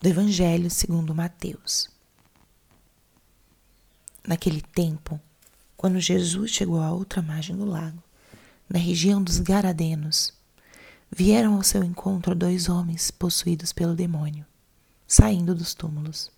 [0.00, 1.90] do Evangelho segundo Mateus.
[4.26, 5.20] Naquele tempo,
[5.76, 8.02] quando Jesus chegou à outra margem do lago,
[8.66, 10.32] na região dos Garadenos,
[11.10, 14.46] vieram ao seu encontro dois homens possuídos pelo demônio,
[15.06, 16.32] saindo dos túmulos.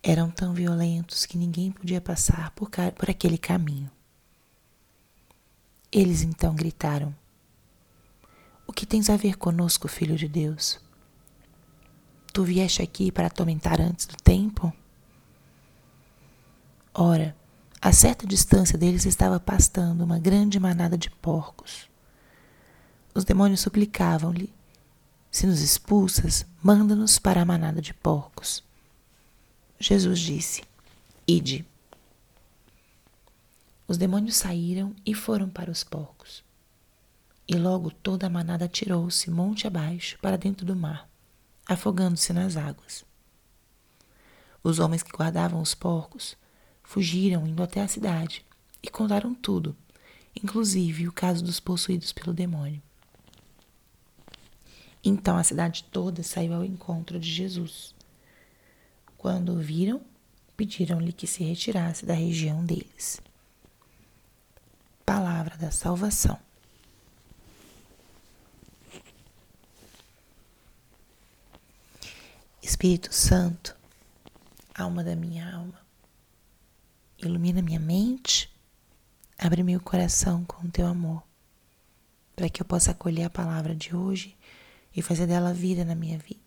[0.00, 3.90] Eram tão violentos que ninguém podia passar por, por aquele caminho.
[5.90, 7.12] Eles então gritaram:
[8.68, 10.80] O que tens a ver conosco, filho de Deus?
[12.32, 14.72] Tu vieste aqui para atormentar antes do tempo?
[16.94, 17.36] Ora,
[17.78, 21.90] a certa distância deles estava pastando uma grande manada de porcos.
[23.14, 24.50] Os demônios suplicavam-lhe:
[25.30, 28.64] Se nos expulsas, manda-nos para a manada de porcos.
[29.78, 30.64] Jesus disse:
[31.28, 31.66] Ide.
[33.86, 36.42] Os demônios saíram e foram para os porcos.
[37.46, 41.11] E logo toda a manada tirou-se monte abaixo para dentro do mar
[41.66, 43.04] afogando-se nas águas.
[44.62, 46.36] Os homens que guardavam os porcos
[46.82, 48.44] fugiram indo até a cidade
[48.82, 49.76] e contaram tudo,
[50.40, 52.82] inclusive o caso dos possuídos pelo demônio.
[55.04, 57.94] Então a cidade toda saiu ao encontro de Jesus.
[59.18, 60.00] Quando o viram,
[60.56, 63.20] pediram-lhe que se retirasse da região deles.
[65.04, 66.38] Palavra da salvação.
[72.72, 73.76] Espírito Santo,
[74.74, 75.78] alma da minha alma,
[77.18, 78.50] ilumina minha mente,
[79.38, 81.22] abre meu coração com o teu amor,
[82.34, 84.34] para que eu possa acolher a palavra de hoje
[84.96, 86.40] e fazer dela vida na minha vida.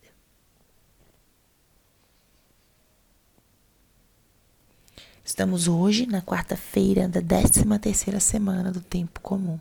[5.24, 9.60] Estamos hoje na quarta-feira da 13 terceira semana do tempo comum.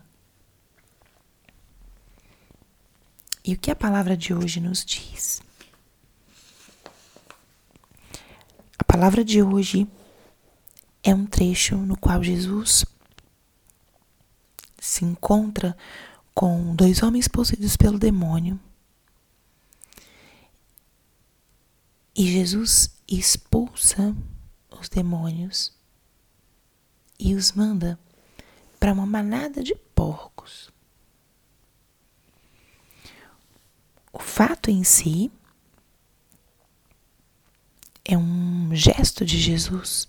[3.43, 5.43] E o que a palavra de hoje nos diz?
[8.95, 9.85] Palavra de hoje
[11.03, 12.85] é um trecho no qual Jesus
[14.79, 15.75] se encontra
[16.33, 18.57] com dois homens possuídos pelo demônio.
[22.15, 24.15] E Jesus expulsa
[24.71, 25.73] os demônios
[27.19, 27.99] e os manda
[28.79, 30.71] para uma manada de porcos.
[34.13, 35.29] O fato em si
[38.05, 40.07] é um gesto de Jesus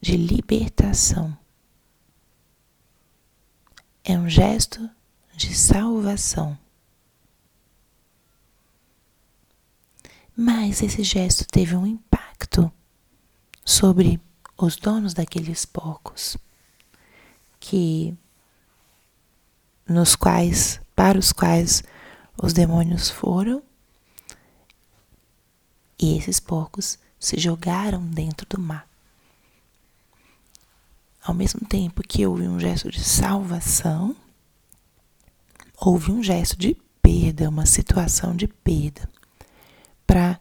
[0.00, 1.38] de libertação.
[4.04, 4.90] É um gesto
[5.36, 6.58] de salvação.
[10.36, 12.72] Mas esse gesto teve um impacto
[13.64, 14.20] sobre
[14.56, 16.36] os donos daqueles porcos,
[17.60, 18.16] que
[19.88, 21.84] nos quais, para os quais
[22.42, 23.62] os demônios foram,
[25.98, 28.84] e esses porcos se jogaram dentro do mar.
[31.22, 34.16] Ao mesmo tempo que houve um gesto de salvação,
[35.80, 39.08] houve um gesto de perda, uma situação de perda
[40.04, 40.40] para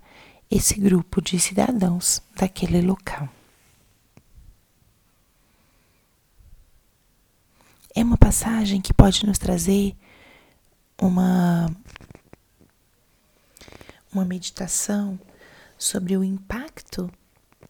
[0.49, 3.29] esse grupo de cidadãos daquele local.
[7.93, 9.95] É uma passagem que pode nos trazer
[10.99, 11.69] uma
[14.11, 15.17] uma meditação
[15.81, 17.11] sobre o impacto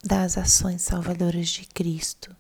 [0.04, 2.36] das ações salvadoras de Cristo.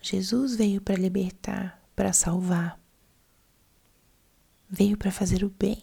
[0.00, 2.78] Jesus veio para libertar, para salvar,
[4.70, 5.82] veio para fazer o bem.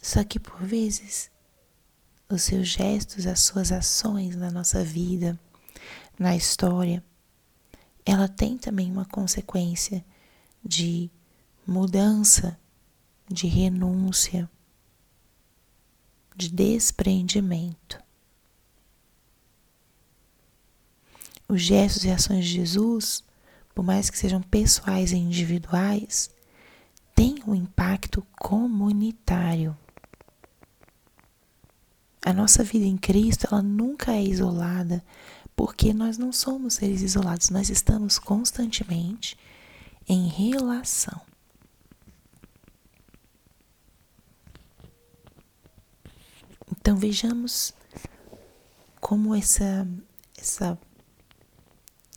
[0.00, 1.30] Só que por vezes
[2.26, 5.38] os seus gestos, as suas ações na nossa vida,
[6.18, 7.04] na história,
[8.06, 10.02] ela tem também uma consequência
[10.64, 11.10] de
[11.66, 12.58] mudança
[13.30, 14.50] de renúncia,
[16.34, 18.02] de desprendimento.
[21.48, 23.22] Os gestos e ações de Jesus,
[23.74, 26.30] por mais que sejam pessoais e individuais,
[27.14, 29.76] têm um impacto comunitário.
[32.24, 35.04] A nossa vida em Cristo, ela nunca é isolada,
[35.54, 39.36] porque nós não somos seres isolados, nós estamos constantemente
[40.08, 41.29] em relação.
[46.72, 47.74] Então vejamos
[49.00, 49.88] como essa,
[50.38, 50.78] essa,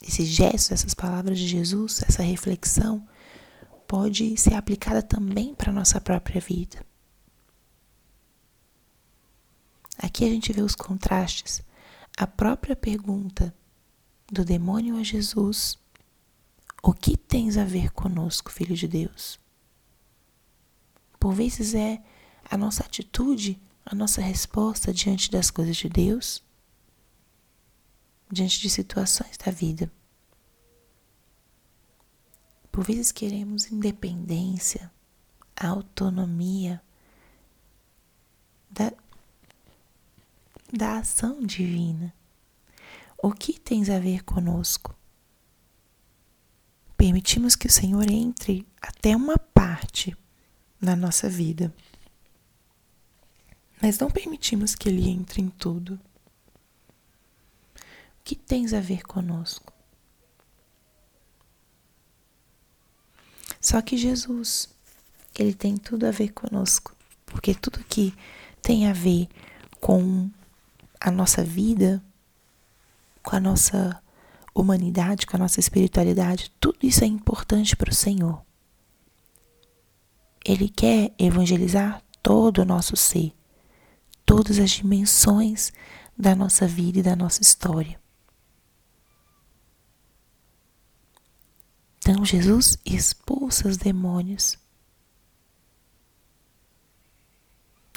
[0.01, 3.07] esse gesto, essas palavras de Jesus, essa reflexão
[3.87, 6.85] pode ser aplicada também para a nossa própria vida.
[9.97, 11.63] Aqui a gente vê os contrastes.
[12.17, 13.53] A própria pergunta
[14.31, 15.77] do demônio a Jesus:
[16.81, 19.39] O que tens a ver conosco, filho de Deus?
[21.19, 22.01] Por vezes é
[22.49, 26.43] a nossa atitude, a nossa resposta diante das coisas de Deus,
[28.31, 29.91] diante de situações da vida.
[32.71, 34.91] Por vezes queremos independência,
[35.55, 36.81] autonomia
[38.69, 38.91] da,
[40.71, 42.13] da ação divina.
[43.17, 44.95] O que tens a ver conosco?
[46.97, 50.17] Permitimos que o Senhor entre até uma parte
[50.81, 51.73] na nossa vida,
[53.83, 55.99] mas não permitimos que Ele entre em tudo.
[57.75, 59.73] O que tens a ver conosco?
[63.59, 64.69] Só que Jesus,
[65.37, 66.95] ele tem tudo a ver conosco,
[67.25, 68.13] porque tudo que
[68.61, 69.27] tem a ver
[69.81, 70.29] com
[70.97, 72.01] a nossa vida,
[73.21, 74.01] com a nossa
[74.55, 78.41] humanidade, com a nossa espiritualidade, tudo isso é importante para o Senhor.
[80.45, 83.33] Ele quer evangelizar todo o nosso ser,
[84.35, 85.71] todas as dimensões
[86.17, 88.01] da nossa vida e da nossa história.
[91.99, 94.57] Então Jesus expulsa os demônios.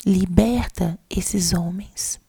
[0.04, 2.20] Liberta esses homens.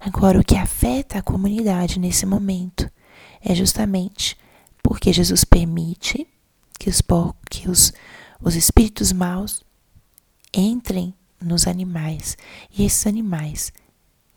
[0.00, 2.90] Agora, o que afeta a comunidade nesse momento
[3.42, 4.38] é justamente
[4.82, 6.26] porque Jesus permite
[6.78, 7.02] que os,
[7.50, 7.92] que os,
[8.44, 9.64] os espíritos maus
[10.52, 12.36] entrem nos animais
[12.70, 13.72] e esses animais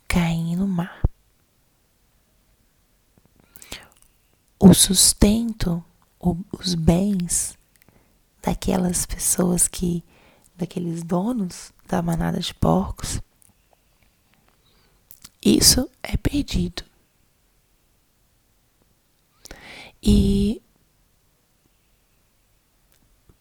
[0.08, 1.02] caem no mar.
[4.60, 5.84] o sustento,
[6.20, 7.58] os bens
[8.42, 10.04] daquelas pessoas que,
[10.56, 13.22] daqueles donos da manada de porcos,
[15.44, 16.84] isso é perdido.
[20.02, 20.62] E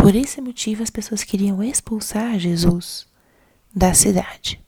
[0.07, 3.09] por esse motivo as pessoas queriam expulsar Jesus
[3.75, 4.65] da cidade.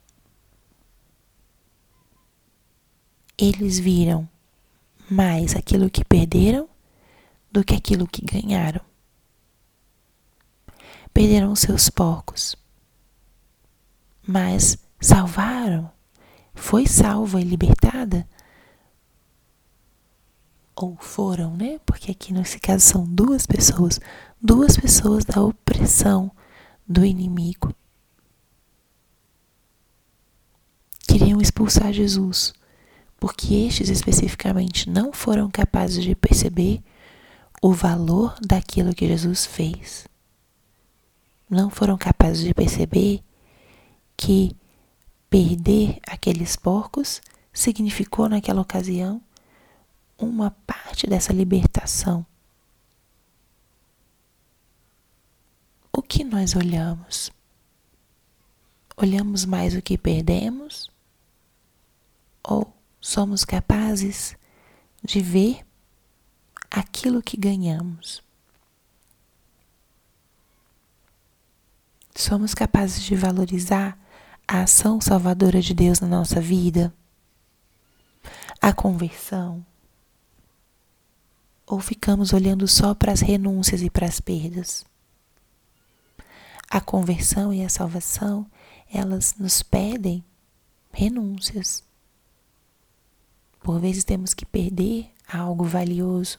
[3.39, 4.29] Eles viram
[5.09, 6.69] mais aquilo que perderam
[7.53, 8.81] do que aquilo que ganharam.
[11.15, 12.57] Perderam seus porcos,
[14.27, 15.89] mas salvaram,
[16.53, 18.29] foi salva e libertada,
[20.87, 21.81] ou foram, né?
[21.85, 24.01] Porque aqui nesse caso são duas pessoas,
[24.41, 26.31] duas pessoas da opressão
[26.87, 27.75] do inimigo.
[31.07, 32.53] Queriam expulsar Jesus
[33.19, 36.81] porque estes especificamente não foram capazes de perceber
[37.61, 40.07] o valor daquilo que Jesus fez.
[41.51, 43.23] Não foram capazes de perceber
[44.17, 44.55] que
[45.29, 47.21] perder aqueles porcos
[47.53, 49.21] significou naquela ocasião
[50.19, 52.27] uma parte dessa libertação.
[55.93, 57.31] O que nós olhamos?
[58.97, 60.91] Olhamos mais o que perdemos
[62.43, 64.37] ou somos capazes
[65.03, 65.65] de ver
[66.71, 68.23] aquilo que ganhamos.
[72.15, 73.97] Somos capazes de valorizar
[74.47, 76.93] a ação salvadora de Deus na nossa vida,
[78.61, 79.65] a conversão,
[81.69, 84.85] ou ficamos olhando só para as renúncias e para as perdas?
[86.71, 88.47] A conversão e a salvação,
[88.93, 90.25] elas nos pedem
[90.93, 91.85] renúncias.
[93.61, 96.39] Por vezes temos que perder algo valioso.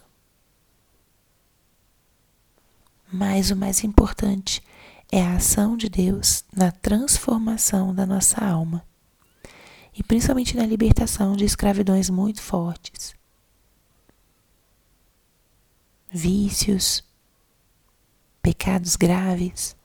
[3.11, 4.63] Mas o mais importante
[5.11, 8.85] é a ação de Deus na transformação da nossa alma
[9.95, 13.18] e principalmente na libertação de escravidões muito fortes.
[16.11, 17.03] Vícios,
[18.41, 19.77] pecados graves.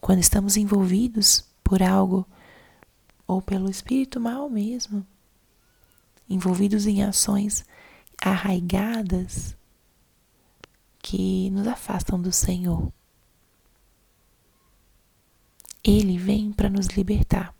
[0.00, 2.26] Quando estamos envolvidos por algo
[3.26, 5.06] ou pelo espírito mal mesmo,
[6.30, 7.62] envolvidos em ações
[8.18, 9.54] arraigadas
[10.98, 12.90] que nos afastam do Senhor.
[15.84, 17.54] Ele vem para nos libertar.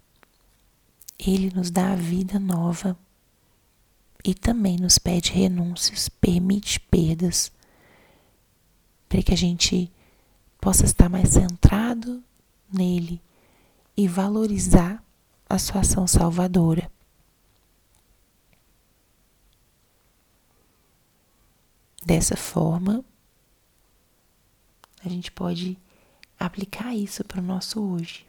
[1.19, 2.99] Ele nos dá a vida nova
[4.27, 7.53] e também nos pede renúncias, permite perdas,
[9.09, 9.89] para que a gente
[10.61, 12.21] possa estar mais centrado
[12.71, 13.23] nele
[13.97, 15.01] e valorizar
[15.49, 16.91] a sua ação salvadora.
[22.05, 23.05] Dessa forma,
[25.05, 25.79] a gente pode
[26.37, 28.27] aplicar isso para o nosso hoje.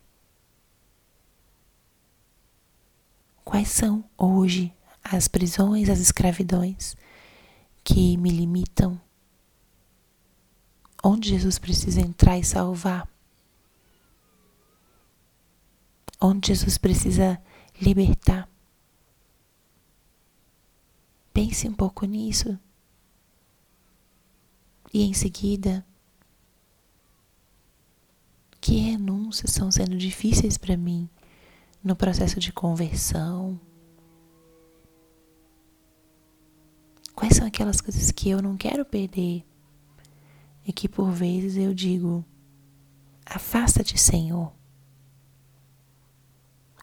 [3.44, 4.72] Quais são hoje
[5.12, 6.96] as prisões, as escravidões
[7.84, 9.00] que me limitam
[11.04, 13.08] onde Jesus precisa entrar e salvar,
[16.20, 17.42] onde Jesus precisa
[17.82, 18.50] libertar.
[21.34, 22.60] Pense um pouco nisso.
[24.94, 25.86] E em seguida,
[28.60, 31.08] que renúncias estão sendo difíceis para mim
[31.84, 33.60] no processo de conversão?
[37.28, 39.46] Quais são aquelas coisas que eu não quero perder
[40.66, 42.24] e que por vezes eu digo:
[43.26, 44.54] afasta-te, Senhor.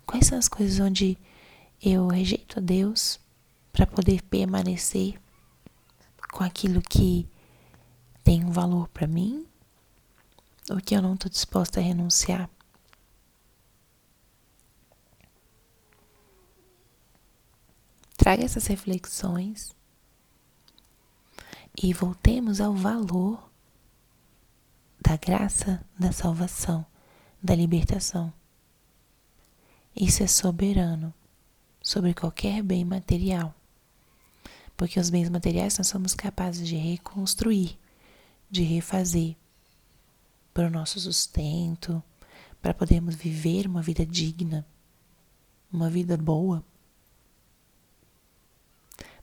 [0.05, 1.17] Quais são as coisas onde
[1.83, 3.19] eu rejeito a Deus
[3.73, 5.19] para poder permanecer
[6.31, 7.27] com aquilo que
[8.23, 9.47] tem um valor para mim
[10.71, 12.51] ou que eu não estou disposta a renunciar?
[18.19, 19.75] Traga essas reflexões
[21.83, 23.51] e voltemos ao valor
[25.01, 26.85] da graça, da salvação,
[27.43, 28.33] da libertação.
[29.95, 31.13] Isso é soberano
[31.83, 33.55] sobre qualquer bem material
[34.77, 37.79] porque os bens materiais nós somos capazes de reconstruir,
[38.51, 39.37] de refazer
[40.53, 42.03] para o nosso sustento,
[42.61, 44.67] para podermos viver uma vida digna,
[45.73, 46.65] uma vida boa.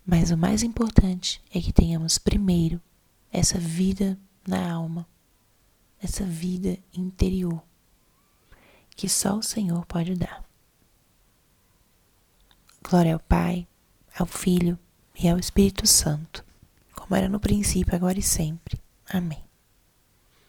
[0.05, 2.81] Mas o mais importante é que tenhamos primeiro
[3.31, 4.17] essa vida
[4.48, 5.08] na alma,
[6.01, 7.62] essa vida interior,
[8.96, 10.43] que só o Senhor pode dar.
[12.84, 13.67] Glória ao Pai,
[14.17, 14.77] ao Filho
[15.15, 16.43] e ao Espírito Santo,
[16.93, 18.81] como era no princípio, agora e sempre.
[19.08, 19.50] Amém.